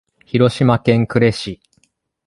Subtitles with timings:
[0.25, 1.61] 広島県呉市